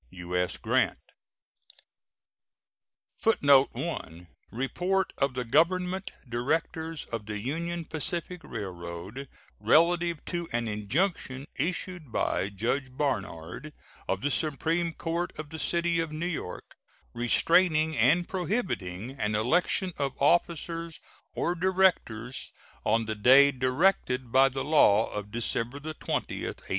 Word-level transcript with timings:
U.S. 0.09 0.57
GRANT. 0.57 0.97
[Footnote 3.19 3.69
1: 3.73 4.27
Report 4.51 5.13
of 5.19 5.35
the 5.35 5.45
Government 5.45 6.09
directors 6.27 7.05
of 7.13 7.27
the 7.27 7.37
Union 7.37 7.85
Pacific 7.85 8.41
Railroad 8.43 9.29
relative 9.59 10.25
to 10.25 10.47
an 10.51 10.67
injunction 10.67 11.45
issued 11.55 12.11
by 12.11 12.49
Judge 12.49 12.91
Barnard, 12.91 13.73
of 14.07 14.21
the 14.21 14.31
supreme 14.31 14.93
court 14.93 15.37
of 15.37 15.51
the 15.51 15.59
city 15.59 15.99
of 15.99 16.11
New 16.11 16.25
York, 16.25 16.75
restraining 17.13 17.95
and 17.95 18.27
prohibiting 18.27 19.11
an 19.11 19.35
election 19.35 19.93
of 19.99 20.19
officers 20.19 20.99
or 21.35 21.53
directors 21.53 22.51
on 22.83 23.05
the 23.05 23.13
day 23.13 23.51
directed 23.51 24.31
by 24.31 24.49
the 24.49 24.63
law 24.63 25.05
of 25.11 25.29
December 25.29 25.77
20, 25.79 25.93
1867. 25.93 26.63